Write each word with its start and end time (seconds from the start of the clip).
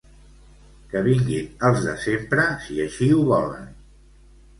Que 0.93 1.01
vinguin 1.07 1.51
els 1.69 1.83
de 1.87 1.93
sempre 2.05 2.45
si 2.69 2.79
així 2.87 3.11
ho 3.19 3.21
volen. 3.29 3.69